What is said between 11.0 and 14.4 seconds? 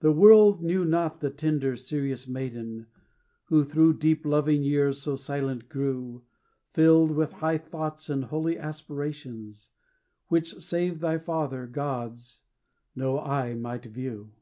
thy Father, God's, no eye might view.